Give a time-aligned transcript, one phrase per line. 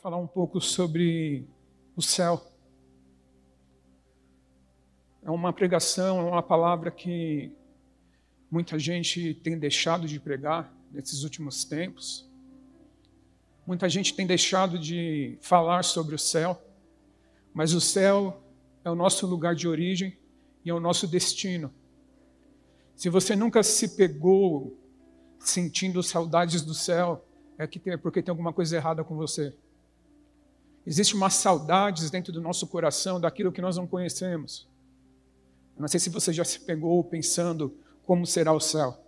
[0.00, 1.44] Falar um pouco sobre
[1.96, 2.40] o céu.
[5.24, 7.52] É uma pregação, é uma palavra que
[8.48, 12.30] muita gente tem deixado de pregar nesses últimos tempos.
[13.66, 16.62] Muita gente tem deixado de falar sobre o céu,
[17.52, 18.40] mas o céu
[18.84, 20.16] é o nosso lugar de origem
[20.64, 21.74] e é o nosso destino.
[22.94, 24.78] Se você nunca se pegou
[25.40, 27.26] sentindo saudades do céu,
[27.58, 29.52] é porque tem alguma coisa errada com você.
[30.88, 34.66] Existe uma saudades dentro do nosso coração daquilo que nós não conhecemos.
[35.78, 38.98] Não sei se você já se pegou pensando como será o céu.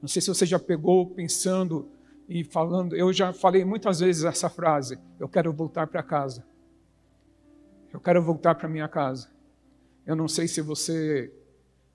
[0.00, 1.90] Não sei se você já pegou pensando
[2.28, 2.94] e falando.
[2.94, 6.46] Eu já falei muitas vezes essa frase: Eu quero voltar para casa.
[7.92, 9.28] Eu quero voltar para minha casa.
[10.06, 11.34] Eu não sei se você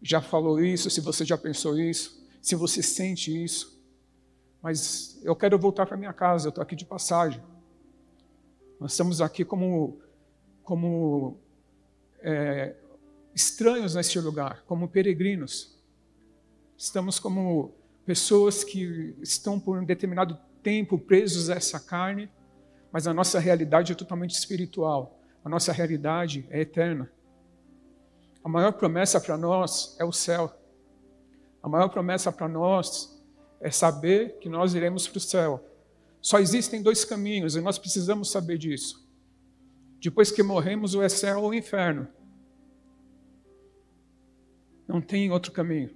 [0.01, 3.81] já falou isso, se você já pensou isso, se você sente isso,
[4.61, 6.47] mas eu quero voltar para minha casa.
[6.47, 7.41] Eu estou aqui de passagem.
[8.83, 10.01] Nós estamos aqui como,
[10.61, 11.37] como
[12.19, 12.75] é,
[13.33, 15.79] estranhos neste lugar, como peregrinos.
[16.77, 17.73] Estamos como
[18.05, 22.29] pessoas que estão por um determinado tempo presos a essa carne,
[22.91, 25.17] mas a nossa realidade é totalmente espiritual.
[25.45, 27.09] A nossa realidade é eterna.
[28.43, 30.53] A maior promessa para nós é o céu.
[31.61, 33.17] A maior promessa para nós
[33.61, 35.72] é saber que nós iremos para o céu.
[36.23, 39.05] Só existem dois caminhos e nós precisamos saber disso.
[39.99, 42.07] Depois que morremos, ou é céu ou inferno.
[44.87, 45.93] Não tem outro caminho.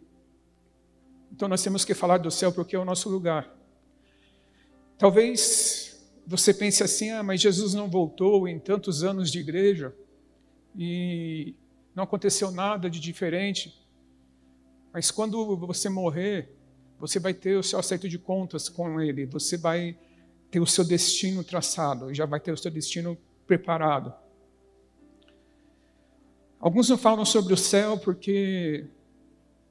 [1.32, 3.56] Então nós temos que falar do céu porque é o nosso lugar.
[4.98, 9.96] Talvez você pense assim: ah, mas Jesus não voltou em tantos anos de igreja
[10.76, 11.56] e
[11.96, 13.82] não aconteceu nada de diferente.
[14.92, 16.54] Mas quando você morrer,
[17.00, 19.98] você vai ter o seu acerto de contas com Ele, você vai
[20.50, 24.14] ter o seu destino traçado, já vai ter o seu destino preparado.
[26.60, 28.88] Alguns não falam sobre o céu porque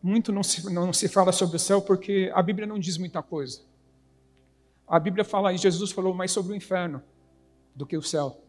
[0.03, 3.22] muito não se, não se fala sobre o céu porque a Bíblia não diz muita
[3.22, 3.62] coisa.
[4.86, 7.03] A Bíblia fala, e Jesus falou mais sobre o inferno
[7.75, 8.41] do que o céu.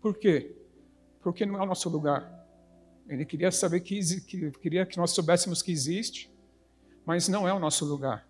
[0.00, 0.54] Por quê?
[1.20, 2.46] Porque não é o nosso lugar.
[3.08, 6.30] Ele queria saber que, que queria que nós soubéssemos que existe,
[7.04, 8.27] mas não é o nosso lugar.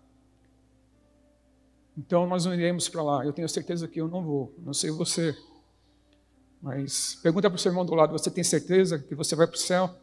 [1.99, 3.25] Então nós não iremos para lá.
[3.25, 4.55] Eu tenho certeza que eu não vou.
[4.59, 5.37] Não sei você.
[6.61, 9.57] Mas pergunta para o seu irmão do lado: você tem certeza que você vai para
[9.57, 9.93] o céu?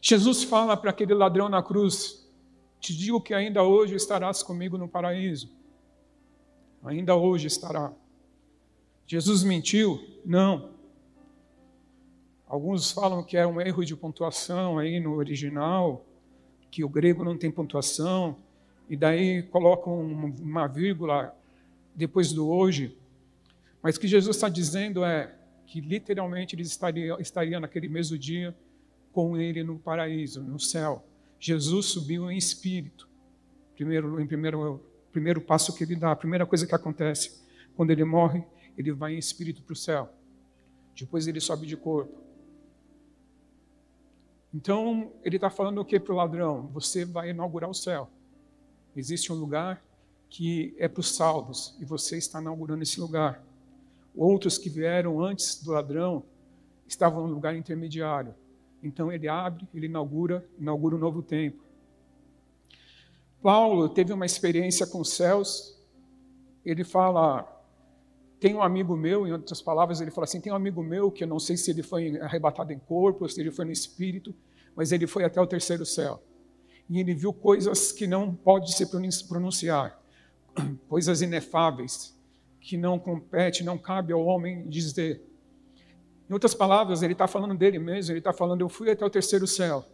[0.00, 2.24] Jesus fala para aquele ladrão na cruz:
[2.78, 5.50] Te digo que ainda hoje estarás comigo no paraíso.
[6.84, 7.92] Ainda hoje estará.
[9.08, 10.00] Jesus mentiu?
[10.24, 10.70] Não.
[12.46, 16.06] Alguns falam que é um erro de pontuação aí no original
[16.72, 18.38] que o grego não tem pontuação,
[18.88, 20.00] e daí colocam
[20.40, 21.36] uma vírgula
[21.94, 22.96] depois do hoje.
[23.82, 25.34] Mas o que Jesus está dizendo é
[25.66, 28.56] que literalmente eles estariam, estariam naquele mesmo dia
[29.12, 31.06] com ele no paraíso, no céu.
[31.38, 33.06] Jesus subiu em espírito.
[33.74, 34.82] Primeiro, em primeiro,
[35.12, 37.42] primeiro passo que ele dá, a primeira coisa que acontece
[37.76, 38.42] quando ele morre,
[38.78, 40.10] ele vai em espírito para o céu.
[40.98, 42.22] Depois ele sobe de corpo.
[44.54, 46.68] Então, ele está falando o que para o ladrão?
[46.74, 48.10] Você vai inaugurar o céu.
[48.94, 49.82] Existe um lugar
[50.28, 53.42] que é para os salvos, e você está inaugurando esse lugar.
[54.14, 56.22] Outros que vieram antes do ladrão
[56.86, 58.34] estavam no lugar intermediário.
[58.82, 61.62] Então, ele abre, ele inaugura, inaugura um novo tempo.
[63.42, 65.76] Paulo teve uma experiência com os céus.
[66.64, 67.61] Ele fala,
[68.42, 71.22] tem um amigo meu, em outras palavras, ele fala assim: tem um amigo meu que
[71.22, 74.34] eu não sei se ele foi arrebatado em corpo, se ele foi no espírito,
[74.74, 76.20] mas ele foi até o terceiro céu.
[76.90, 78.84] E ele viu coisas que não pode se
[79.28, 79.96] pronunciar,
[80.88, 82.18] coisas inefáveis,
[82.60, 85.22] que não compete, não cabe ao homem dizer.
[86.28, 89.10] Em outras palavras, ele está falando dele mesmo, ele está falando, eu fui até o
[89.10, 89.84] terceiro céu.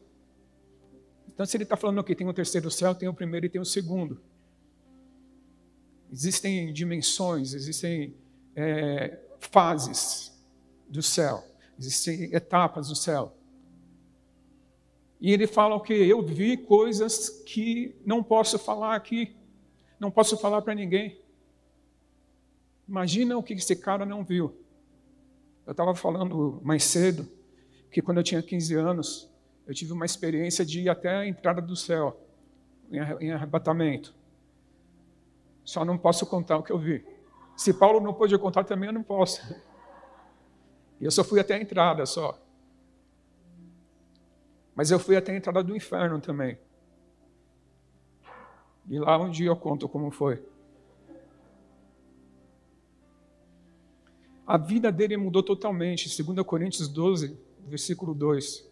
[1.29, 3.61] Então, se ele está falando que tem o terceiro céu, tem o primeiro e tem
[3.61, 4.23] o segundo.
[6.11, 8.17] Existem dimensões, existem
[8.59, 10.37] é, fases
[10.89, 11.45] do céu,
[11.79, 13.37] existem etapas do céu.
[15.21, 15.93] E ele fala que?
[15.93, 19.37] Eu vi coisas que não posso falar aqui,
[19.99, 21.21] não posso falar para ninguém.
[22.89, 24.57] Imagina o que esse cara não viu.
[25.65, 27.29] Eu estava falando mais cedo
[27.93, 29.31] que quando eu tinha 15 anos,
[29.67, 32.21] eu tive uma experiência de ir até a entrada do céu,
[33.21, 34.15] em arrebatamento.
[35.65, 37.05] Só não posso contar o que eu vi.
[37.59, 39.43] Se Paulo não pôde contar, também eu não posso.
[41.01, 42.41] E eu só fui até a entrada só.
[44.77, 46.57] Mas eu fui até a entrada do inferno também.
[48.89, 50.41] E lá um dia eu conto como foi.
[54.47, 56.23] A vida dele mudou totalmente.
[56.23, 58.68] 2 Coríntios 12, versículo 2.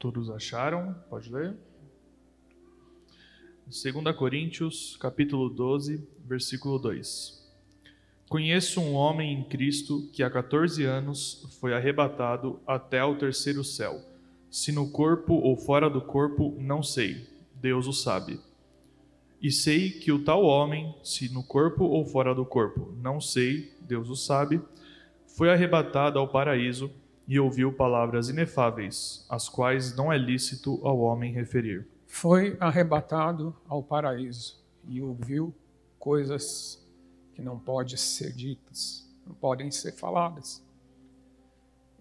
[0.00, 0.94] Todos acharam?
[1.10, 1.54] Pode ler.
[3.66, 7.38] 2 Coríntios, capítulo 12, versículo 2.
[8.26, 14.00] Conheço um homem em Cristo que há 14 anos foi arrebatado até ao terceiro céu.
[14.50, 17.28] Se no corpo ou fora do corpo, não sei.
[17.56, 18.40] Deus o sabe.
[19.38, 23.70] E sei que o tal homem, se no corpo ou fora do corpo, não sei,
[23.82, 24.62] Deus o sabe,
[25.26, 26.90] foi arrebatado ao paraíso
[27.30, 31.86] e ouviu palavras inefáveis, as quais não é lícito ao homem referir.
[32.04, 35.54] Foi arrebatado ao paraíso e ouviu
[35.96, 36.84] coisas
[37.32, 40.60] que não podem ser ditas, não podem ser faladas.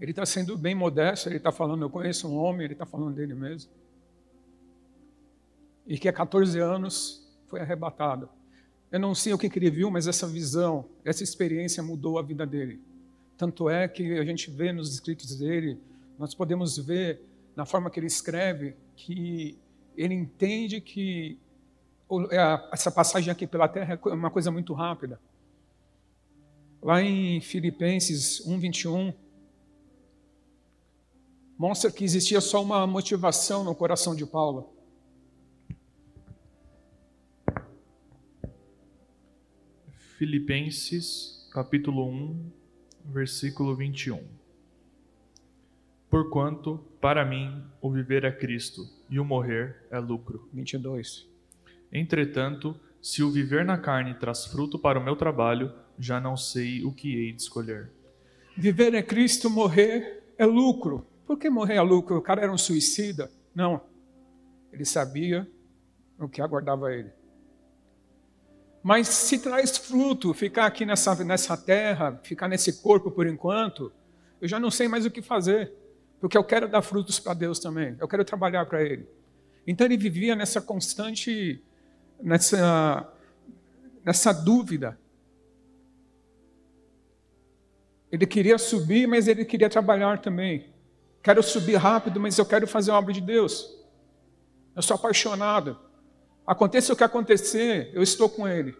[0.01, 3.13] Ele está sendo bem modesto, ele está falando, eu conheço um homem, ele está falando
[3.13, 3.69] dele mesmo.
[5.85, 8.27] E que há 14 anos foi arrebatado.
[8.91, 12.47] Eu não sei o que, ele viu, mas essa visão, essa experiência mudou a vida
[12.47, 12.81] dele.
[13.39, 15.79] Tanto é que a gente vê nos escritos dele,
[16.17, 17.21] nós podemos ver
[17.55, 19.57] na forma que ele escreve, que
[19.95, 21.39] ele entende que
[22.31, 25.21] é, essa passagem aqui pela terra é uma coisa muito rápida.
[26.81, 29.13] Lá em Filipenses 1:21
[31.57, 34.73] mostra que existia só uma motivação no coração de Paulo.
[40.17, 42.58] Filipenses, capítulo 1,
[43.09, 44.23] versículo 21.
[46.09, 50.47] Porquanto, para mim, o viver é Cristo e o morrer é lucro.
[50.53, 51.27] 22.
[51.91, 56.83] Entretanto, se o viver na carne traz fruto para o meu trabalho, já não sei
[56.83, 57.91] o que hei de escolher.
[58.57, 61.05] Viver é Cristo, morrer é lucro.
[61.25, 62.17] Por que morrer é lucro?
[62.17, 63.31] O cara era um suicida?
[63.53, 63.81] Não.
[64.71, 65.47] Ele sabia
[66.19, 67.11] o que aguardava ele.
[68.81, 73.91] Mas se traz fruto ficar aqui nessa, nessa terra, ficar nesse corpo por enquanto,
[74.41, 75.71] eu já não sei mais o que fazer.
[76.19, 77.95] Porque eu quero dar frutos para Deus também.
[77.99, 79.07] Eu quero trabalhar para Ele.
[79.65, 81.61] Então ele vivia nessa constante,
[82.21, 83.07] nessa,
[84.03, 84.99] nessa dúvida.
[88.11, 90.73] Ele queria subir, mas ele queria trabalhar também.
[91.21, 93.77] Quero subir rápido, mas eu quero fazer a obra de Deus.
[94.75, 95.77] Eu sou apaixonado.
[96.49, 98.75] Aconteça o que acontecer, eu estou com Ele.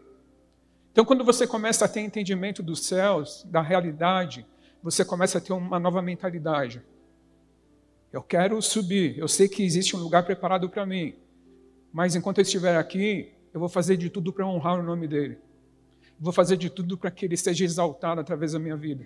[0.92, 4.44] Então, quando você começa a ter entendimento dos céus, da realidade,
[4.82, 6.82] você começa a ter uma nova mentalidade.
[8.12, 11.14] Eu quero subir, eu sei que existe um lugar preparado para mim,
[11.94, 15.38] mas enquanto eu estiver aqui, eu vou fazer de tudo para honrar o nome dele.
[16.20, 19.06] Vou fazer de tudo para que ele seja exaltado através da minha vida.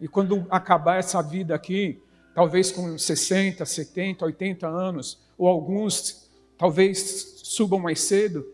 [0.00, 2.00] E quando acabar essa vida aqui,
[2.32, 6.30] talvez com 60, 70, 80 anos, ou alguns
[6.60, 8.46] talvez subam mais cedo.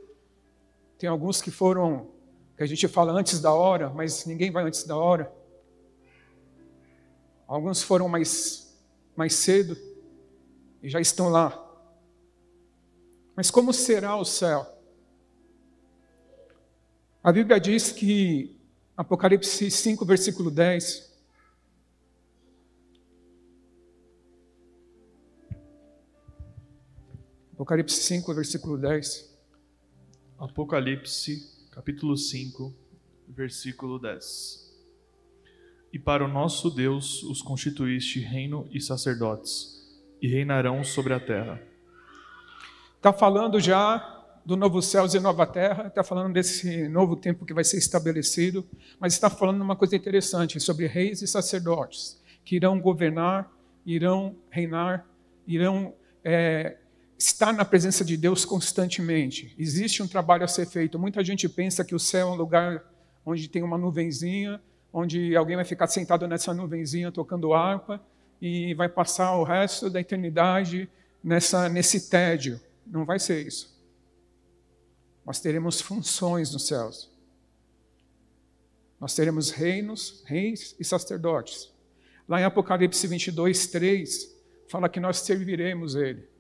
[0.97, 2.13] Tem alguns que foram,
[2.57, 5.31] que a gente fala antes da hora, mas ninguém vai antes da hora.
[7.47, 8.75] Alguns foram mais,
[9.15, 9.77] mais cedo
[10.83, 11.63] e já estão lá.
[13.37, 14.67] Mas como será o céu?
[17.23, 18.59] A Bíblia diz que,
[18.97, 21.06] Apocalipse 5, versículo 10,
[27.57, 29.35] Apocalipse 5, versículo 10.
[30.39, 32.71] Apocalipse, capítulo 5,
[33.29, 34.77] versículo 10.
[35.91, 39.83] E para o nosso Deus os constituíste reino e sacerdotes,
[40.21, 41.59] e reinarão sobre a terra.
[42.99, 47.55] Está falando já do novo céus e nova terra, está falando desse novo tempo que
[47.55, 48.69] vai ser estabelecido,
[49.01, 53.51] mas está falando uma coisa interessante sobre reis e sacerdotes, que irão governar,
[53.87, 55.07] irão reinar,
[55.47, 56.77] irão é,
[57.19, 59.55] estar na presença de Deus constantemente.
[59.59, 60.99] Existe um trabalho a ser feito.
[60.99, 62.85] Muita gente pensa que o céu é um lugar
[63.25, 64.61] onde tem uma nuvenzinha,
[64.93, 68.01] onde alguém vai ficar sentado nessa nuvenzinha tocando harpa
[68.41, 70.89] e vai passar o resto da eternidade
[71.23, 72.61] nessa nesse tédio.
[72.87, 73.75] Não vai ser isso.
[75.25, 77.11] Nós teremos funções nos céus.
[79.01, 81.71] Nós teremos reinos, reis e sacerdotes.
[82.29, 84.35] Lá em Apocalipse 22, 3,
[84.69, 86.36] fala que nós serviremos Ele.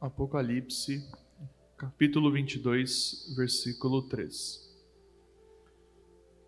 [0.00, 1.04] Apocalipse,
[1.76, 4.64] capítulo 22, versículo 3.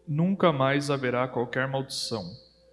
[0.07, 2.25] Nunca mais haverá qualquer maldição.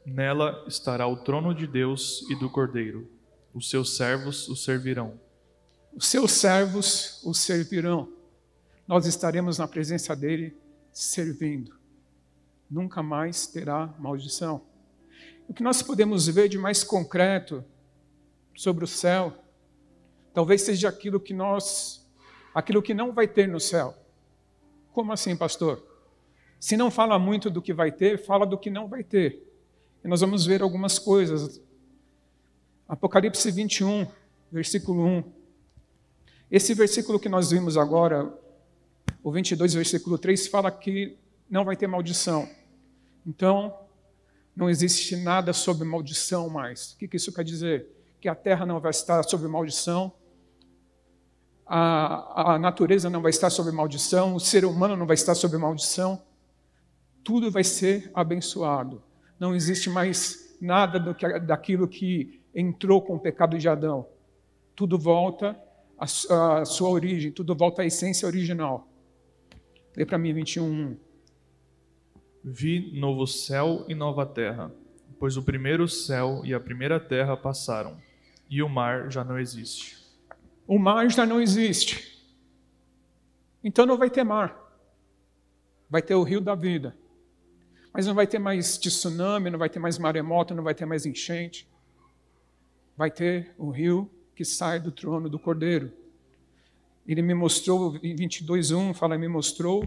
[0.05, 3.10] Nela estará o trono de Deus e do Cordeiro.
[3.55, 5.19] Os seus servos o servirão.
[5.96, 8.13] Os seus servos o servirão.
[8.88, 10.55] Nós estaremos na presença dele
[10.91, 11.75] servindo.
[12.69, 14.62] Nunca mais terá maldição.
[15.48, 17.65] O que nós podemos ver de mais concreto
[18.55, 19.43] sobre o céu,
[20.38, 22.08] talvez seja aquilo que nós,
[22.53, 23.96] aquilo que não vai ter no céu.
[24.94, 25.84] Como assim, pastor?
[26.60, 29.51] Se não fala muito do que vai ter, fala do que não vai ter.
[30.06, 31.60] E nós vamos ver algumas coisas.
[32.88, 34.06] Apocalipse 21,
[34.51, 35.24] versículo 1.
[36.51, 38.32] Esse versículo que nós vimos agora,
[39.24, 41.17] o 22, versículo 3, fala que
[41.50, 42.48] não vai ter maldição.
[43.25, 43.75] Então,
[44.56, 46.91] não existe nada sobre maldição mais.
[46.91, 47.88] O que isso quer dizer?
[48.22, 50.13] Que a terra não vai estar sob maldição,
[51.67, 55.57] a, a natureza não vai estar sob maldição, o ser humano não vai estar sob
[55.57, 56.21] maldição.
[57.24, 59.03] Tudo vai ser abençoado.
[59.38, 64.07] Não existe mais nada do que, daquilo que entrou com o pecado de Adão.
[64.75, 65.59] Tudo volta
[66.00, 66.05] à,
[66.59, 68.88] à sua origem, tudo volta à essência original.
[69.95, 70.95] Lê para mim 21.
[72.43, 74.71] Vi novo céu e nova terra,
[75.19, 77.97] pois o primeiro céu e a primeira terra passaram,
[78.50, 79.96] e o mar já não existe.
[80.67, 82.21] O mar já não existe.
[83.63, 84.55] Então não vai ter mar.
[85.89, 86.95] Vai ter o rio da vida.
[87.93, 91.05] Mas não vai ter mais tsunami, não vai ter mais maremoto, não vai ter mais
[91.05, 91.67] enchente.
[92.95, 95.91] Vai ter o rio que sai do trono do Cordeiro.
[97.07, 99.81] Ele me mostrou, em 22.1, fala, me mostrou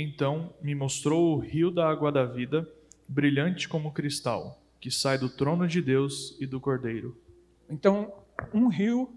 [0.00, 2.72] então me mostrou o rio da água da vida,
[3.08, 7.20] brilhante como cristal, que sai do trono de Deus e do Cordeiro.
[7.68, 8.12] Então,
[8.54, 9.12] um rio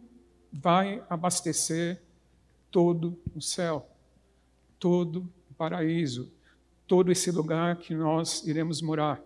[0.51, 2.01] vai abastecer
[2.69, 3.89] todo o céu,
[4.79, 6.31] todo o paraíso,
[6.87, 9.21] todo esse lugar que nós iremos morar.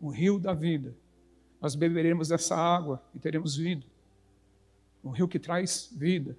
[0.00, 0.96] O rio da vida.
[1.60, 3.86] Nós beberemos dessa água e teremos vida.
[5.04, 6.36] Um rio que traz vida.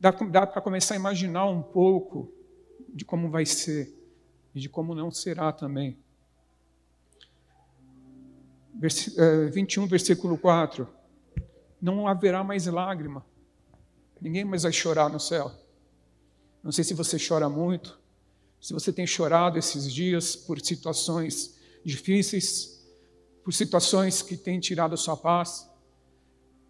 [0.00, 2.32] Dá, dá para começar a imaginar um pouco
[2.88, 3.94] de como vai ser
[4.54, 5.98] e de como não será também.
[8.74, 9.14] Vers
[9.52, 10.95] 21, eh, versículo 4.
[11.80, 13.24] Não haverá mais lágrima.
[14.20, 15.52] Ninguém mais vai chorar no céu.
[16.62, 17.98] Não sei se você chora muito,
[18.60, 22.84] se você tem chorado esses dias por situações difíceis,
[23.44, 25.70] por situações que têm tirado a sua paz,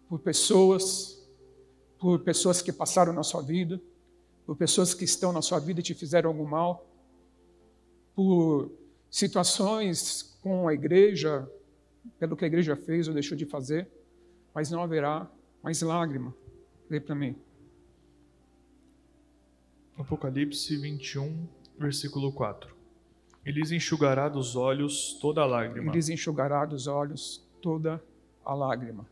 [0.07, 1.17] por pessoas,
[1.97, 3.81] por pessoas que passaram na sua vida
[4.47, 6.89] por pessoas que estão na sua vida e te fizeram algum mal,
[8.15, 8.71] por
[9.11, 11.45] situações com a igreja,
[12.17, 13.91] pelo que a igreja fez ou deixou de fazer,
[14.57, 15.29] mas não haverá
[15.61, 16.33] mais lágrima.
[16.89, 17.35] Lê para mim.
[19.95, 21.47] Apocalipse 21,
[21.77, 22.75] versículo 4.
[23.45, 25.91] Ele lhes enxugará dos olhos toda a lágrima.
[25.91, 28.03] Ele lhes enxugará dos olhos toda
[28.43, 29.07] a lágrima.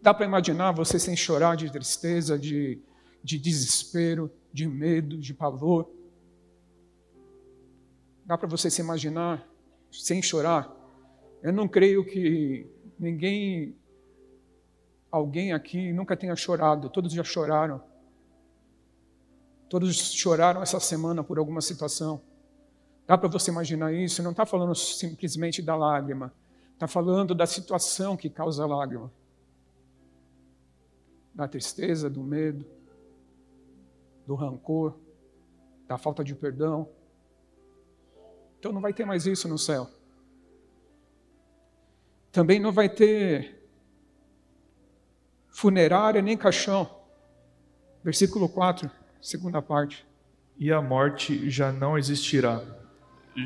[0.00, 2.80] Dá para imaginar você sem chorar de tristeza, de,
[3.22, 5.86] de desespero, de medo, de pavor.
[8.24, 9.46] Dá para você se imaginar
[9.90, 10.74] sem chorar?
[11.42, 12.66] Eu não creio que
[12.98, 13.76] ninguém,
[15.12, 17.80] alguém aqui nunca tenha chorado, todos já choraram.
[19.68, 22.20] Todos choraram essa semana por alguma situação.
[23.06, 24.22] Dá para você imaginar isso?
[24.22, 26.32] Não está falando simplesmente da lágrima,
[26.72, 29.12] está falando da situação que causa a lágrima,
[31.34, 32.64] da tristeza, do medo
[34.26, 34.94] do rancor,
[35.86, 36.88] da falta de perdão.
[38.58, 39.88] Então não vai ter mais isso no céu.
[42.30, 43.61] Também não vai ter
[45.52, 46.90] funerária nem caixão.
[48.02, 48.90] Versículo 4,
[49.20, 50.04] segunda parte.
[50.58, 52.60] E a morte já não existirá.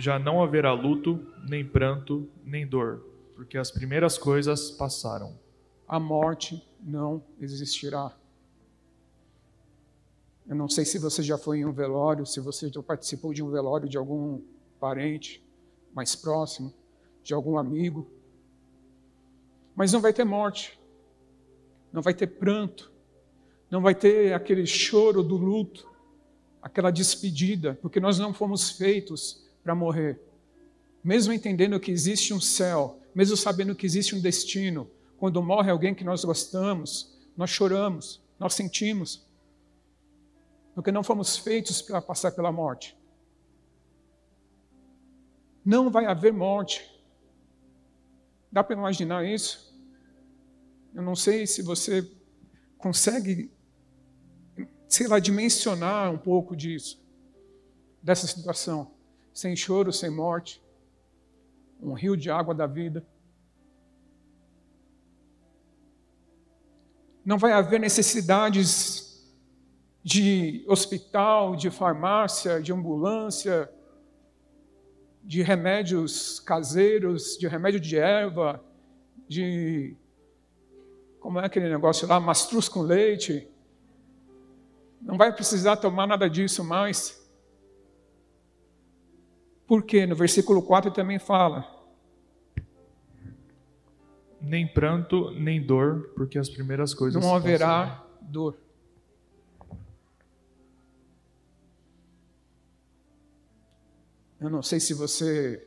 [0.00, 5.38] Já não haverá luto, nem pranto, nem dor, porque as primeiras coisas passaram.
[5.86, 8.12] A morte não existirá.
[10.48, 13.42] Eu não sei se você já foi em um velório, se você já participou de
[13.42, 14.40] um velório de algum
[14.80, 15.44] parente
[15.94, 16.72] mais próximo,
[17.22, 18.08] de algum amigo.
[19.74, 20.78] Mas não vai ter morte,
[21.92, 22.92] não vai ter pranto,
[23.70, 25.88] não vai ter aquele choro do luto,
[26.62, 30.20] aquela despedida, porque nós não fomos feitos para morrer.
[31.02, 35.94] Mesmo entendendo que existe um céu, mesmo sabendo que existe um destino, quando morre alguém
[35.94, 39.24] que nós gostamos, nós choramos, nós sentimos,
[40.74, 42.96] porque não fomos feitos para passar pela morte.
[45.64, 46.88] Não vai haver morte.
[48.52, 49.65] Dá para imaginar isso?
[50.96, 52.10] Eu não sei se você
[52.76, 53.52] consegue,
[54.88, 57.00] sei lá, dimensionar um pouco disso,
[58.02, 58.90] dessa situação.
[59.32, 60.60] Sem choro, sem morte,
[61.80, 63.06] um rio de água da vida.
[67.26, 69.20] não vai haver necessidades
[70.04, 73.68] de hospital, de farmácia, de ambulância,
[75.24, 78.64] de remédios caseiros, de remédio de erva,
[79.28, 79.96] de.
[81.26, 82.20] Como é aquele negócio lá?
[82.20, 83.48] Mastruz com leite.
[85.02, 87.20] Não vai precisar tomar nada disso mais.
[89.66, 91.66] Porque no versículo 4 também fala:
[94.40, 97.20] Nem pranto, nem dor, porque as primeiras coisas.
[97.20, 98.56] Não haverá dor.
[104.40, 105.66] Eu não sei se você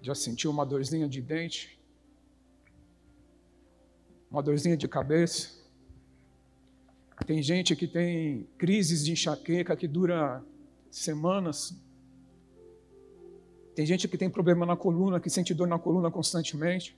[0.00, 1.77] já sentiu uma dorzinha de dente,
[4.30, 5.58] uma dorzinha de cabeça.
[7.26, 10.42] Tem gente que tem crises de enxaqueca que dura
[10.90, 11.76] semanas.
[13.74, 16.96] Tem gente que tem problema na coluna, que sente dor na coluna constantemente.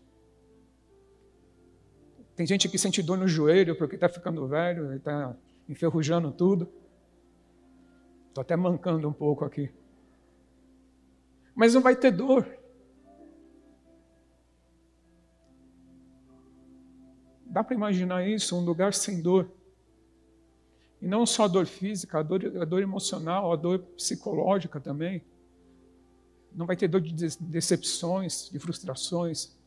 [2.37, 5.37] Tem gente que sente dor no joelho porque está ficando velho, está
[5.69, 6.69] enferrujando tudo.
[8.29, 9.71] Estou até mancando um pouco aqui.
[11.55, 12.47] Mas não vai ter dor.
[17.51, 19.51] Dá para imaginar isso, um lugar sem dor.
[21.03, 25.21] E não só a dor física, a dor, a dor emocional, a dor psicológica também.
[26.55, 29.59] Não vai ter dor de decepções, de frustrações,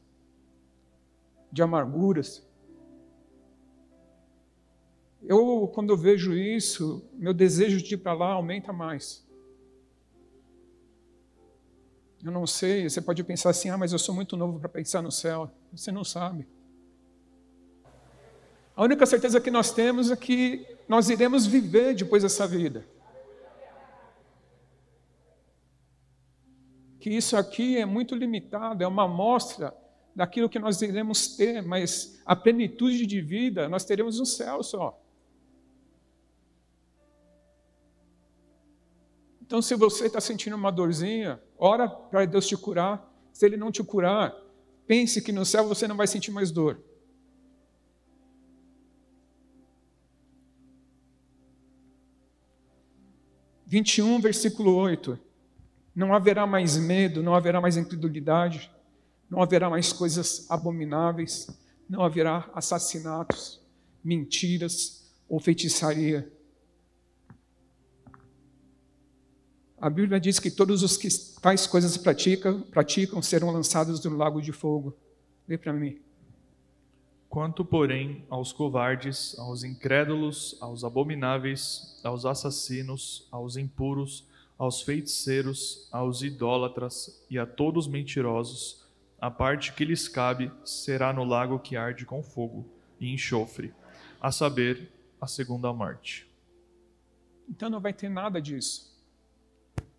[1.51, 2.47] de amarguras.
[5.21, 9.27] Eu, quando eu vejo isso, meu desejo de ir para lá aumenta mais.
[12.23, 15.01] Eu não sei, você pode pensar assim, ah, mas eu sou muito novo para pensar
[15.01, 15.51] no céu.
[15.73, 16.47] Você não sabe.
[18.75, 22.85] A única certeza que nós temos é que nós iremos viver depois dessa vida.
[26.99, 29.75] Que isso aqui é muito limitado, é uma amostra
[30.15, 34.99] daquilo que nós iremos ter, mas a plenitude de vida nós teremos no céu só.
[39.41, 43.07] Então, se você está sentindo uma dorzinha, ora para Deus te curar.
[43.31, 44.36] Se Ele não te curar,
[44.88, 46.81] pense que no céu você não vai sentir mais dor.
[53.73, 55.17] 21, versículo 8.
[55.95, 58.71] Não haverá mais medo, não haverá mais incredulidade,
[59.27, 61.47] não haverá mais coisas abomináveis,
[61.89, 63.59] não haverá assassinatos,
[64.03, 66.31] mentiras ou feitiçaria.
[69.81, 71.07] A Bíblia diz que todos os que
[71.41, 74.95] tais coisas praticam, praticam serão lançados no lago de fogo.
[75.47, 75.99] Lê para mim.
[77.34, 86.22] Quanto, porém, aos covardes, aos incrédulos, aos abomináveis, aos assassinos, aos impuros, aos feiticeiros, aos
[86.22, 88.86] idólatras e a todos mentirosos,
[89.19, 92.67] a parte que lhes cabe será no lago que arde com fogo
[93.00, 93.74] e enxofre,
[94.22, 96.32] a saber, a segunda morte.
[97.50, 98.96] Então não vai ter nada disso.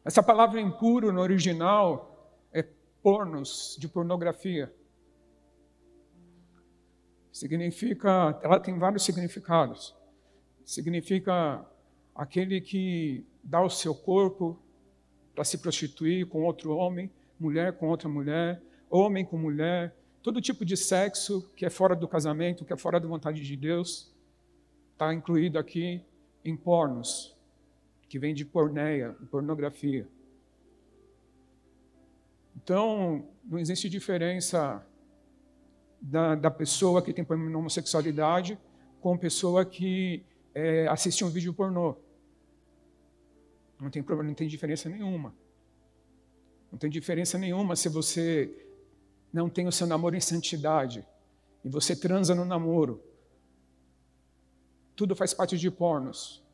[0.05, 2.65] Essa palavra impuro no original é
[3.03, 4.73] pornos, de pornografia.
[7.35, 9.93] Significa, ela tem vários significados.
[10.65, 11.67] Significa
[12.15, 14.57] aquele que dá o seu corpo
[15.35, 20.65] para se prostituir com outro homem, mulher com outra mulher, homem com mulher, todo tipo
[20.65, 24.15] de sexo que é fora do casamento, que é fora da vontade de Deus,
[24.93, 26.01] está incluído aqui
[26.45, 27.37] em pornos,
[28.09, 30.07] que vem de porneia, pornografia.
[32.57, 34.87] Então, não existe diferença
[36.05, 38.59] da, da pessoa que tem problema de homossexualidade
[39.01, 40.23] com pessoa que
[40.55, 41.97] é, assiste um vídeo pornô.
[43.81, 45.35] Não tem problema, não tem diferença nenhuma.
[46.71, 48.69] Não tem diferença nenhuma se você
[49.33, 51.07] não tem o seu namoro em santidade
[51.65, 53.03] e você transa no namoro.
[54.95, 56.45] Tudo faz parte de pornos,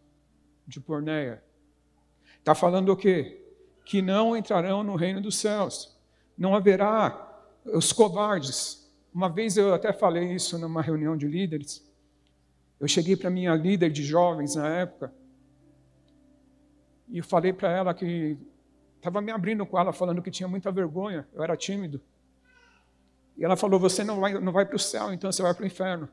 [0.67, 1.43] de porneia.
[2.39, 3.45] Está falando o quê?
[3.85, 5.97] Que não entrarão no reino dos céus.
[6.39, 7.29] Não haverá
[7.65, 8.80] os covardes,
[9.13, 11.85] uma vez eu até falei isso numa reunião de líderes.
[12.79, 15.13] Eu cheguei para minha líder de jovens na época
[17.11, 18.39] e eu falei para ela que
[18.97, 22.01] estava me abrindo com ela, falando que tinha muita vergonha, eu era tímido.
[23.37, 25.65] E ela falou: Você não vai, não vai para o céu, então você vai para
[25.65, 26.09] o inferno.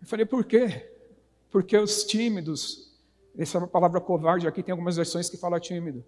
[0.00, 0.88] Eu falei: Por quê?
[1.50, 2.96] Porque os tímidos,
[3.36, 6.04] essa palavra covarde aqui tem algumas versões que fala tímido.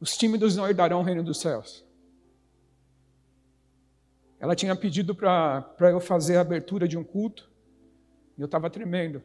[0.00, 1.85] Os tímidos não herdarão o reino dos céus.
[4.38, 7.50] Ela tinha pedido para eu fazer a abertura de um culto,
[8.36, 9.22] e eu estava tremendo.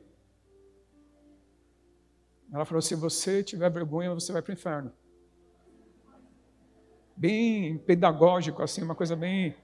[2.51, 4.91] Ela falou: se você tiver vergonha, você vai para o inferno.
[7.15, 9.55] Bem pedagógico, assim, uma coisa bem.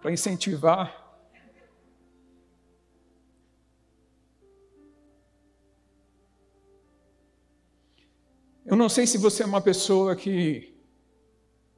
[0.00, 1.02] para incentivar.
[8.66, 10.74] Eu não sei se você é uma pessoa que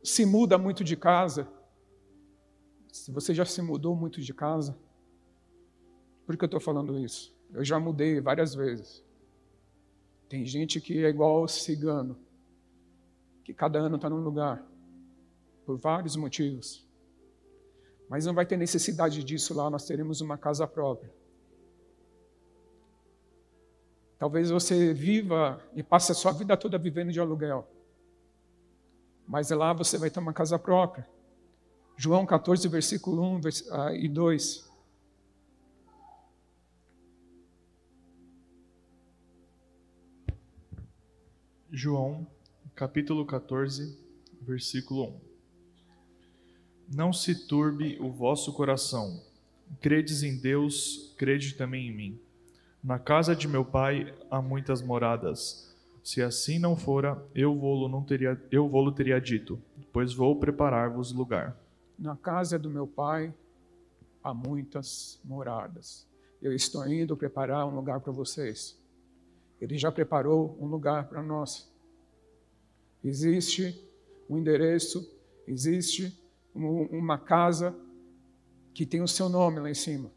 [0.04, 1.55] se muda muito de casa.
[2.96, 4.76] Se você já se mudou muito de casa.
[6.24, 7.34] Por que eu estou falando isso?
[7.52, 9.04] Eu já mudei várias vezes.
[10.28, 12.18] Tem gente que é igual cigano,
[13.44, 14.66] que cada ano está num lugar,
[15.64, 16.84] por vários motivos.
[18.08, 21.12] Mas não vai ter necessidade disso lá, nós teremos uma casa própria.
[24.18, 27.68] Talvez você viva e passe a sua vida toda vivendo de aluguel.
[29.28, 31.06] Mas lá você vai ter uma casa própria.
[31.98, 33.40] João 14, versículo 1
[33.94, 34.70] e 2.
[41.72, 42.26] João,
[42.74, 43.98] capítulo 14,
[44.42, 45.20] versículo 1.
[46.94, 49.22] Não se turbe o vosso coração.
[49.80, 52.20] Credes em Deus, crede também em mim.
[52.84, 55.74] Na casa de meu pai há muitas moradas.
[56.04, 59.58] Se assim não fora, eu vou-lo teria eu vou-lo teria dito,
[59.92, 61.65] pois vou preparar-vos lugar.
[61.98, 63.34] Na casa do meu pai
[64.22, 66.06] há muitas moradas.
[66.42, 68.78] Eu estou indo preparar um lugar para vocês.
[69.60, 71.72] Ele já preparou um lugar para nós.
[73.02, 73.82] Existe
[74.28, 75.08] um endereço,
[75.46, 76.20] existe
[76.54, 77.74] uma casa
[78.74, 80.10] que tem o seu nome lá em cima.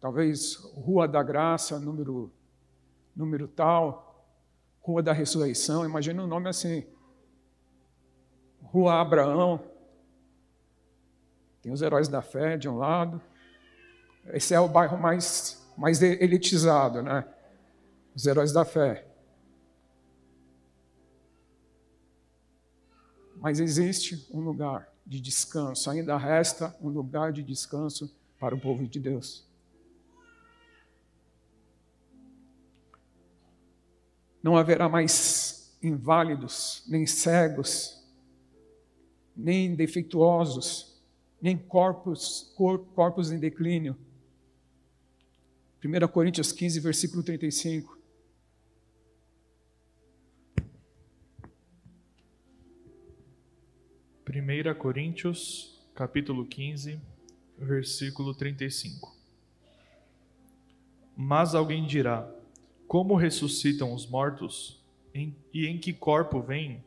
[0.00, 2.30] Talvez Rua da Graça, número,
[3.14, 4.24] número tal,
[4.80, 6.86] Rua da Ressurreição, imagina um nome assim.
[8.70, 9.60] Rua Abraão,
[11.62, 13.20] tem os heróis da fé de um lado.
[14.26, 17.24] Esse é o bairro mais mais elitizado, né?
[18.14, 19.06] Os heróis da fé.
[23.36, 28.88] Mas existe um lugar de descanso, ainda resta um lugar de descanso para o povo
[28.88, 29.46] de Deus.
[34.42, 38.02] Não haverá mais inválidos, nem cegos,
[39.36, 41.00] nem defeituosos,
[41.40, 42.52] nem corpos,
[42.94, 43.96] corpos em declínio
[45.86, 47.96] 1 Coríntios 15, versículo 35.
[54.24, 57.00] Primeira Coríntios, capítulo 15,
[57.56, 59.16] versículo 35.
[61.16, 62.28] Mas alguém dirá:
[62.88, 64.84] Como ressuscitam os mortos?
[65.14, 66.84] e em que corpo vêm?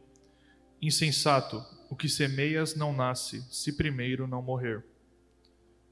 [0.79, 4.86] Insensato, o que semeias não nasce, se primeiro não morrer.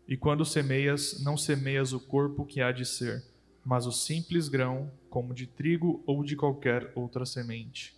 [0.07, 3.23] E quando semeias, não semeias o corpo que há de ser,
[3.65, 7.97] mas o simples grão, como de trigo ou de qualquer outra semente.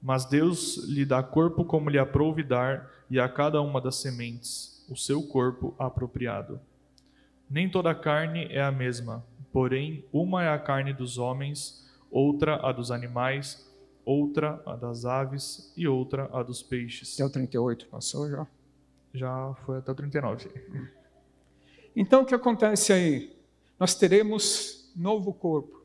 [0.00, 4.86] Mas Deus lhe dá corpo como lhe aprouve dar, e a cada uma das sementes
[4.88, 6.60] o seu corpo apropriado.
[7.50, 12.72] Nem toda carne é a mesma, porém, uma é a carne dos homens, outra a
[12.72, 13.67] dos animais,
[14.08, 17.14] outra a das aves e outra a dos peixes.
[17.14, 18.46] Até o 38 passou já?
[19.12, 20.50] Já foi até o 39.
[21.94, 23.36] Então o que acontece aí?
[23.78, 25.84] Nós teremos novo corpo.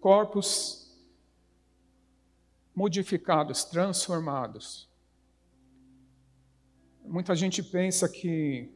[0.00, 0.92] Corpos
[2.74, 4.90] modificados, transformados.
[7.04, 8.68] Muita gente pensa que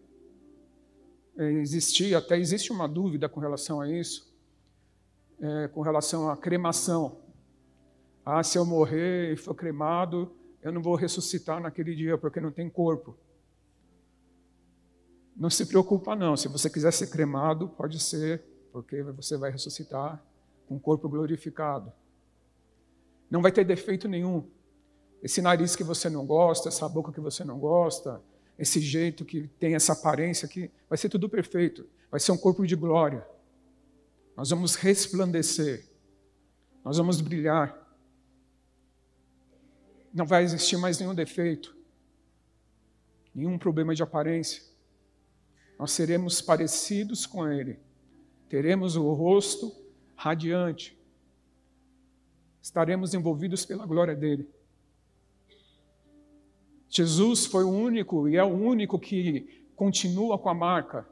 [1.37, 4.33] existia, até existe uma dúvida com relação a isso,
[5.41, 7.28] é, com relação à cremação.
[8.31, 12.53] Ah, se eu morrer e for cremado, eu não vou ressuscitar naquele dia porque não
[12.53, 13.17] tem corpo.
[15.35, 20.23] Não se preocupa não, se você quiser ser cremado, pode ser, porque você vai ressuscitar
[20.67, 21.91] com um corpo glorificado.
[23.31, 24.47] Não vai ter defeito nenhum.
[25.23, 28.21] Esse nariz que você não gosta, essa boca que você não gosta,
[28.59, 31.89] esse jeito que tem essa aparência aqui, vai ser tudo perfeito.
[32.11, 33.27] Vai ser um corpo de glória.
[34.37, 35.89] Nós vamos resplandecer.
[36.85, 37.78] Nós vamos brilhar
[40.19, 41.77] não vai existir mais nenhum defeito,
[43.33, 44.63] nenhum problema de aparência.
[45.79, 47.79] Nós seremos parecidos com Ele,
[48.49, 49.73] teremos o rosto
[50.17, 50.99] radiante,
[52.61, 54.51] estaremos envolvidos pela glória dele.
[56.91, 61.07] Jesus foi o único e é o único que continua com a marca.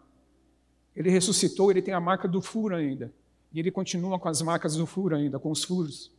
[0.96, 3.12] Ele ressuscitou, ele tem a marca do furo ainda.
[3.52, 6.15] E ele continua com as marcas do furo ainda, com os furos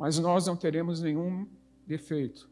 [0.00, 1.46] mas nós não teremos nenhum
[1.86, 2.48] defeito.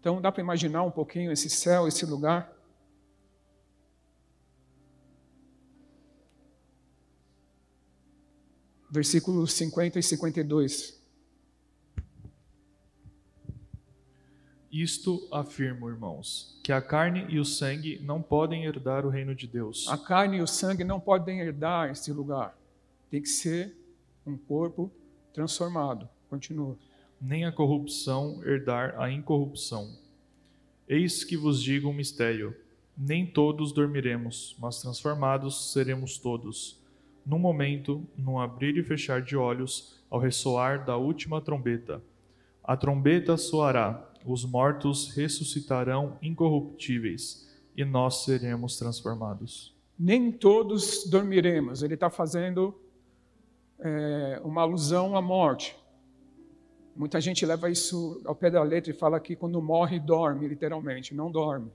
[0.00, 2.50] Então dá para imaginar um pouquinho esse céu, esse lugar?
[8.90, 10.98] Versículos 50 e 52.
[14.72, 19.46] Isto afirmo, irmãos, que a carne e o sangue não podem herdar o reino de
[19.46, 19.86] Deus.
[19.86, 22.58] A carne e o sangue não podem herdar esse lugar.
[23.10, 23.76] Tem que ser
[24.24, 24.90] um corpo
[25.36, 26.08] transformado.
[26.30, 26.78] Continua.
[27.20, 29.86] Nem a corrupção herdar a incorrupção.
[30.88, 32.56] Eis que vos digo um mistério:
[32.96, 36.82] nem todos dormiremos, mas transformados seremos todos.
[37.24, 42.02] Num momento, num abrir e fechar de olhos, ao ressoar da última trombeta.
[42.64, 47.46] A trombeta soará, os mortos ressuscitarão incorruptíveis,
[47.76, 49.74] e nós seremos transformados.
[49.98, 51.82] Nem todos dormiremos.
[51.82, 52.74] Ele está fazendo
[53.78, 55.76] é, uma alusão à morte.
[56.94, 61.14] Muita gente leva isso ao pé da letra e fala que quando morre, dorme, literalmente.
[61.14, 61.70] Não dorme.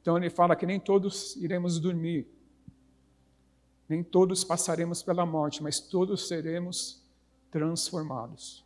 [0.00, 2.26] Então ele fala que nem todos iremos dormir.
[3.88, 7.02] Nem todos passaremos pela morte, mas todos seremos
[7.50, 8.64] transformados.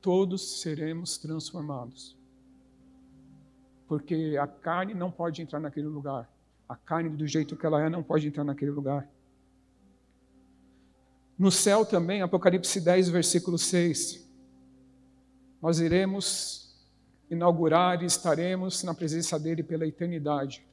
[0.00, 2.16] Todos seremos transformados.
[3.86, 6.30] Porque a carne não pode entrar naquele lugar.
[6.68, 9.08] A carne, do jeito que ela é, não pode entrar naquele lugar.
[11.38, 14.24] No céu também, Apocalipse 10, versículo 6.
[15.60, 16.76] Nós iremos
[17.28, 20.64] inaugurar e estaremos na presença dele pela eternidade.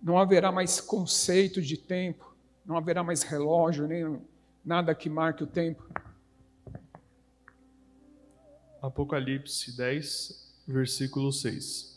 [0.00, 4.20] Não haverá mais conceito de tempo, não haverá mais relógio, nem
[4.64, 5.88] nada que marque o tempo.
[8.80, 11.95] Apocalipse 10, versículo 6.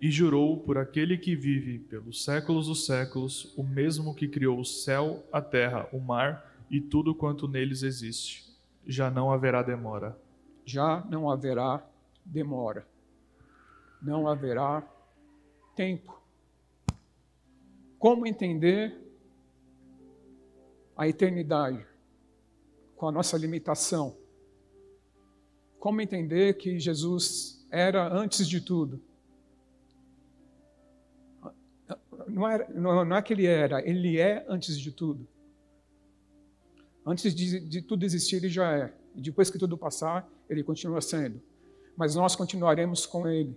[0.00, 4.64] E jurou por aquele que vive pelos séculos dos séculos, o mesmo que criou o
[4.64, 8.46] céu, a terra, o mar e tudo quanto neles existe.
[8.86, 10.18] Já não haverá demora.
[10.64, 11.84] Já não haverá
[12.24, 12.86] demora.
[14.02, 14.86] Não haverá
[15.74, 16.20] tempo.
[17.98, 18.94] Como entender
[20.96, 21.84] a eternidade
[22.96, 24.16] com a nossa limitação?
[25.78, 29.00] Como entender que Jesus era antes de tudo?
[32.28, 35.26] Não, era, não, não é que ele era, ele é antes de tudo.
[37.04, 38.92] Antes de, de tudo existir, ele já é.
[39.14, 41.40] E depois que tudo passar, ele continua sendo.
[41.96, 43.56] Mas nós continuaremos com ele.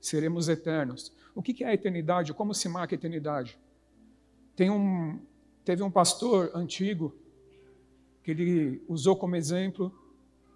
[0.00, 1.12] Seremos eternos.
[1.34, 2.34] O que é a eternidade?
[2.34, 3.58] Como se marca a eternidade?
[4.54, 5.20] Tem um,
[5.64, 7.14] teve um pastor antigo
[8.22, 9.92] que ele usou como exemplo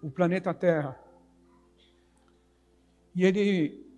[0.01, 0.99] o planeta Terra.
[3.15, 3.88] E ele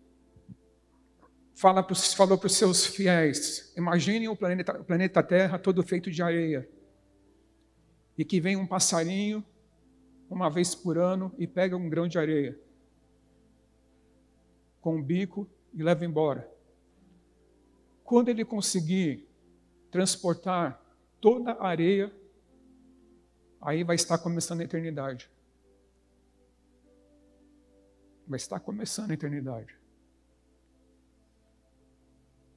[1.61, 6.23] fala falou para os seus fiéis: imaginem o planeta, o planeta Terra todo feito de
[6.23, 6.67] areia.
[8.17, 9.45] E que vem um passarinho
[10.27, 12.59] uma vez por ano e pega um grão de areia
[14.81, 16.49] com um bico e leva embora.
[18.03, 19.29] Quando ele conseguir
[19.91, 20.81] transportar
[21.21, 22.11] toda a areia,
[23.61, 25.29] aí vai estar começando a eternidade.
[28.27, 29.80] Vai estar começando a eternidade.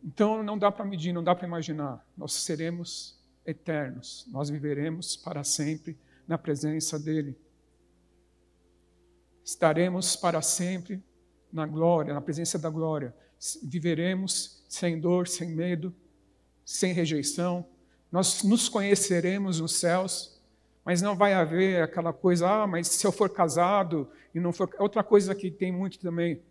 [0.04, 2.06] Então não dá para medir, não dá para imaginar.
[2.16, 7.34] Nós seremos eternos, nós viveremos para sempre na presença dEle.
[9.42, 11.02] Estaremos para sempre
[11.50, 13.14] na glória, na presença da glória.
[13.62, 15.94] Viveremos sem dor, sem medo,
[16.64, 17.66] sem rejeição.
[18.12, 20.40] Nós nos conheceremos nos céus,
[20.84, 24.68] mas não vai haver aquela coisa, ah, mas se eu for casado e não for.
[24.78, 26.42] Outra coisa que tem muito também.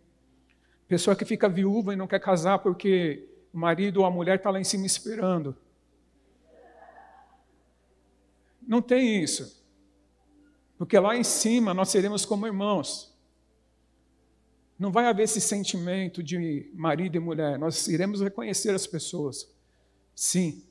[0.87, 4.49] Pessoa que fica viúva e não quer casar porque o marido ou a mulher está
[4.49, 5.55] lá em cima esperando.
[8.61, 9.63] Não tem isso.
[10.77, 13.13] Porque lá em cima nós seremos como irmãos.
[14.79, 17.59] Não vai haver esse sentimento de marido e mulher.
[17.59, 19.53] Nós iremos reconhecer as pessoas.
[20.15, 20.63] Sim.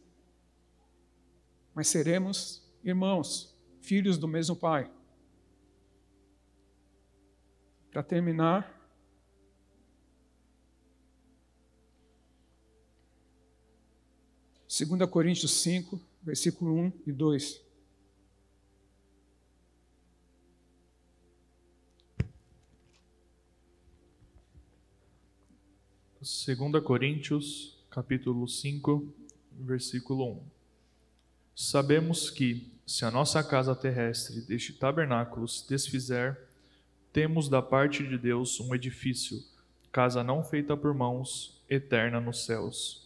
[1.74, 4.90] Mas seremos irmãos, filhos do mesmo pai.
[7.92, 8.81] Para terminar,
[14.74, 17.60] 2 Coríntios 5, versículo 1 e 2.
[26.22, 29.14] Segunda Coríntios, capítulo 5,
[29.60, 30.42] versículo 1.
[31.54, 36.48] Sabemos que, se a nossa casa terrestre deste tabernáculo se desfizer,
[37.12, 39.38] temos da parte de Deus um edifício,
[39.92, 43.01] casa não feita por mãos, eterna nos céus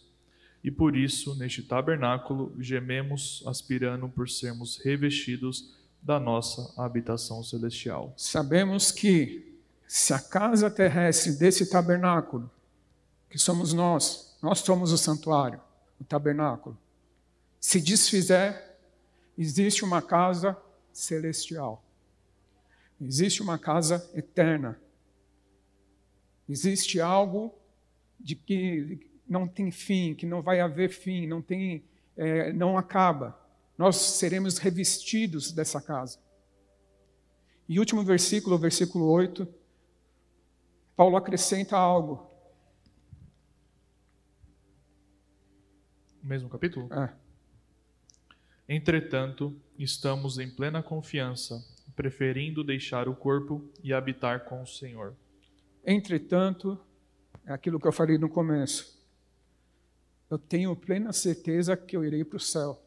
[0.67, 8.13] e por isso, neste tabernáculo, gememos aspirando por sermos revestidos da nossa habitação celestial.
[8.17, 12.51] Sabemos que se a casa terrestre desse tabernáculo,
[13.29, 15.61] que somos nós, nós somos o santuário,
[16.01, 16.77] o tabernáculo,
[17.61, 18.61] se desfizer,
[19.37, 20.57] existe uma casa
[20.91, 21.81] celestial.
[22.99, 24.77] Existe uma casa eterna.
[26.49, 27.55] Existe algo
[28.19, 31.83] de que não tem fim, que não vai haver fim, não tem,
[32.15, 33.39] é, não acaba.
[33.77, 36.19] Nós seremos revestidos dessa casa.
[37.69, 39.47] E último versículo, versículo 8,
[40.95, 42.25] Paulo acrescenta algo.
[46.23, 46.89] Mesmo capítulo?
[46.91, 47.13] É.
[48.67, 51.63] Entretanto, estamos em plena confiança,
[51.95, 55.15] preferindo deixar o corpo e habitar com o Senhor.
[55.85, 56.77] Entretanto,
[57.45, 58.96] é aquilo que eu falei no começo.
[60.29, 62.81] Eu tenho plena certeza que eu irei para o céu.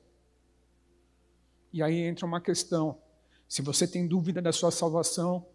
[1.72, 2.98] E aí entra uma questão.
[3.48, 5.46] Se você tem dúvida da sua salvação,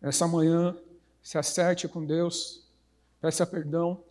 [0.00, 0.76] essa manhã,
[1.22, 2.66] se acerte com Deus,
[3.20, 4.02] peça perdão,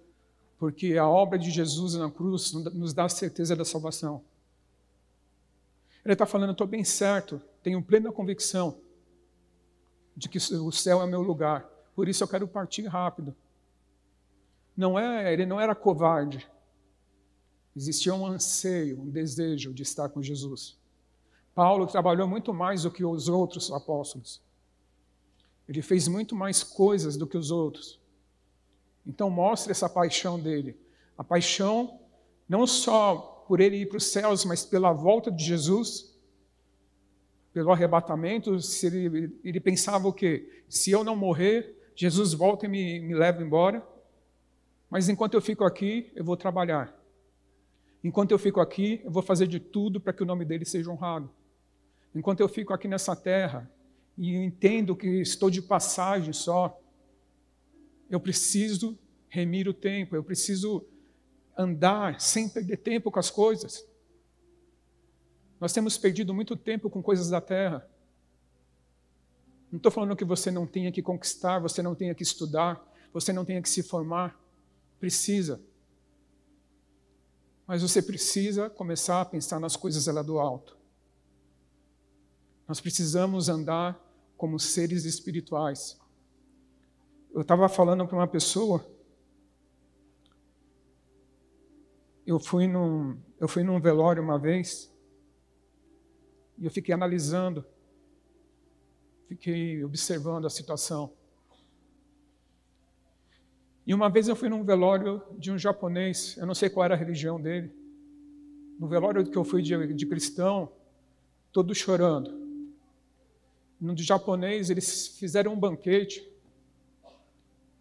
[0.57, 4.23] porque a obra de Jesus na cruz nos dá a certeza da salvação.
[6.03, 8.79] Ele está falando, estou bem certo, tenho plena convicção
[10.15, 11.67] de que o céu é meu lugar.
[11.95, 13.35] Por isso eu quero partir rápido.
[14.75, 16.49] Não é, ele não era covarde.
[17.79, 20.77] Existia um anseio, um desejo de estar com Jesus.
[21.55, 24.41] Paulo trabalhou muito mais do que os outros apóstolos.
[25.65, 27.97] Ele fez muito mais coisas do que os outros.
[29.07, 30.77] Então mostre essa paixão dele.
[31.17, 32.01] A paixão
[32.49, 36.13] não só por ele ir para os céus, mas pela volta de Jesus,
[37.53, 38.59] pelo arrebatamento.
[38.59, 40.63] Se ele, ele pensava o quê?
[40.67, 43.81] Se eu não morrer, Jesus volta e me, me leva embora.
[44.89, 46.98] Mas enquanto eu fico aqui, eu vou trabalhar.
[48.03, 50.89] Enquanto eu fico aqui, eu vou fazer de tudo para que o nome dele seja
[50.89, 51.29] honrado.
[52.15, 53.69] Enquanto eu fico aqui nessa terra
[54.17, 56.79] e entendo que estou de passagem só,
[58.09, 60.85] eu preciso remir o tempo, eu preciso
[61.57, 63.85] andar sem perder tempo com as coisas.
[65.59, 67.87] Nós temos perdido muito tempo com coisas da terra.
[69.69, 72.81] Não estou falando que você não tenha que conquistar, você não tenha que estudar,
[73.13, 74.39] você não tenha que se formar.
[74.99, 75.61] Precisa.
[77.69, 80.75] Mas você precisa começar a pensar nas coisas lá do alto.
[82.67, 83.95] Nós precisamos andar
[84.35, 85.95] como seres espirituais.
[87.31, 88.83] Eu estava falando para uma pessoa
[92.25, 94.91] eu fui num, eu fui num velório uma vez
[96.57, 97.63] e eu fiquei analisando,
[99.27, 101.13] fiquei observando a situação.
[103.89, 106.93] E uma vez eu fui num velório de um japonês, eu não sei qual era
[106.93, 107.73] a religião dele.
[108.79, 110.71] No velório que eu fui de, de cristão,
[111.51, 112.31] todos chorando.
[113.81, 116.23] No de japonês, eles fizeram um banquete.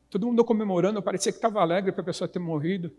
[0.09, 2.91] Todo mundo comemorando, parecia que estava alegre para a pessoa ter morrido.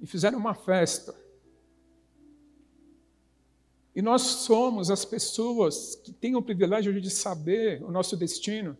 [0.00, 1.14] e fizeram uma festa.
[3.94, 8.78] E nós somos as pessoas que têm o privilégio de saber o nosso destino.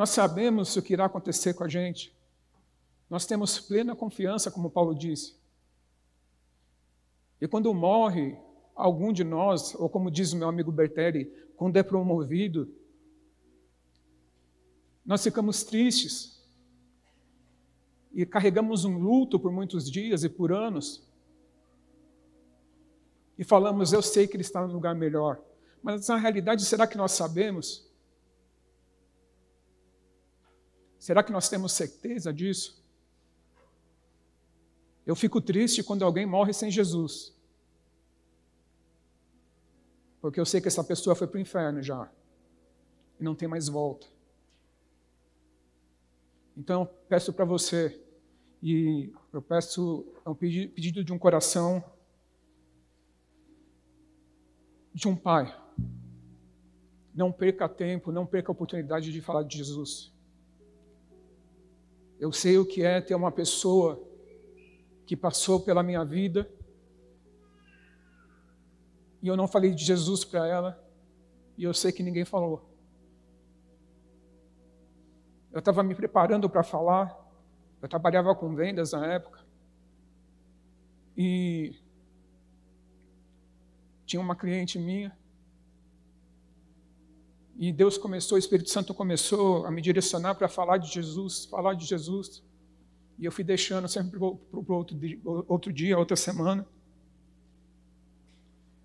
[0.00, 2.10] Nós sabemos o que irá acontecer com a gente.
[3.10, 5.36] Nós temos plena confiança, como Paulo disse.
[7.38, 8.34] E quando morre
[8.74, 12.74] algum de nós, ou como diz o meu amigo Bertelli, quando é promovido,
[15.04, 16.42] nós ficamos tristes,
[18.10, 21.06] e carregamos um luto por muitos dias e por anos,
[23.36, 25.42] e falamos, eu sei que ele está no lugar melhor.
[25.82, 27.89] Mas na realidade, será que nós sabemos?
[31.00, 32.78] Será que nós temos certeza disso?
[35.06, 37.34] Eu fico triste quando alguém morre sem Jesus.
[40.20, 42.12] Porque eu sei que essa pessoa foi para o inferno já.
[43.18, 44.06] E não tem mais volta.
[46.54, 47.98] Então, peço para você,
[48.62, 51.82] e eu peço, é um pedido de um coração
[54.92, 55.58] de um pai.
[57.14, 60.12] Não perca tempo, não perca a oportunidade de falar de Jesus.
[62.20, 64.06] Eu sei o que é ter uma pessoa
[65.06, 66.48] que passou pela minha vida
[69.22, 70.84] e eu não falei de Jesus para ela
[71.56, 72.70] e eu sei que ninguém falou.
[75.50, 77.18] Eu estava me preparando para falar.
[77.82, 79.40] Eu trabalhava com vendas na época.
[81.16, 81.74] E
[84.04, 85.18] tinha uma cliente minha.
[87.60, 91.74] E Deus começou, o Espírito Santo começou a me direcionar para falar de Jesus, falar
[91.74, 92.42] de Jesus.
[93.18, 94.98] E eu fui deixando sempre para outro,
[95.46, 96.66] outro dia, outra semana.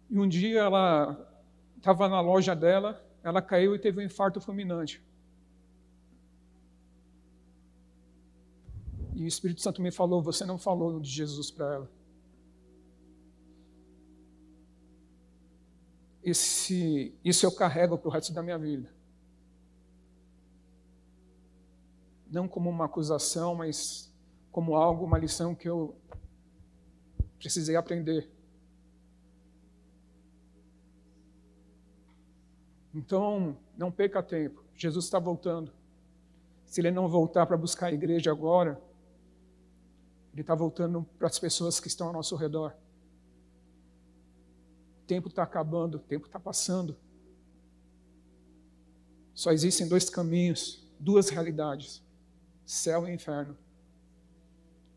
[0.09, 1.17] E um dia ela
[1.77, 5.01] estava na loja dela, ela caiu e teve um infarto fulminante.
[9.15, 11.91] E o Espírito Santo me falou: Você não falou de Jesus para ela.
[16.25, 18.89] Esse, isso eu carrego para o resto da minha vida.
[22.31, 24.11] Não como uma acusação, mas
[24.51, 25.95] como algo, uma lição que eu
[27.37, 28.27] precisei aprender.
[32.91, 34.63] Então, não perca tempo.
[34.75, 35.71] Jesus está voltando.
[36.65, 38.81] Se ele não voltar para buscar a igreja agora,
[40.33, 42.75] ele está voltando para as pessoas que estão ao nosso redor.
[45.07, 46.97] Tempo está acabando, o tempo está passando.
[49.33, 52.03] Só existem dois caminhos, duas realidades:
[52.65, 53.57] céu e inferno.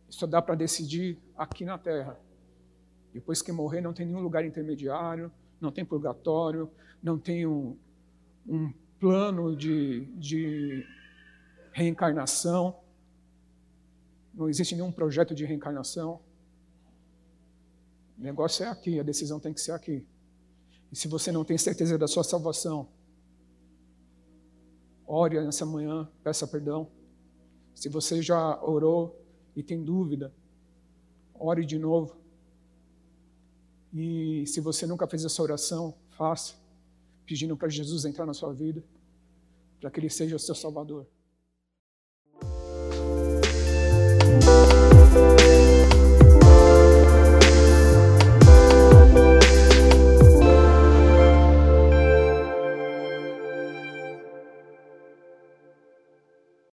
[0.08, 2.18] Só dá para decidir aqui na terra.
[3.12, 5.30] Depois que morrer, não tem nenhum lugar intermediário,
[5.60, 6.70] não tem purgatório,
[7.02, 7.76] não tem um,
[8.46, 10.86] um plano de, de
[11.72, 12.80] reencarnação.
[14.32, 16.20] Não existe nenhum projeto de reencarnação.
[18.18, 20.04] O negócio é aqui, a decisão tem que ser aqui.
[20.90, 22.88] E se você não tem certeza da sua salvação,
[25.06, 26.90] ore nessa manhã, peça perdão.
[27.74, 30.34] Se você já orou e tem dúvida,
[31.32, 32.16] ore de novo.
[33.92, 36.56] E se você nunca fez essa oração, faça,
[37.24, 38.82] pedindo para Jesus entrar na sua vida,
[39.80, 41.06] para que Ele seja o seu Salvador.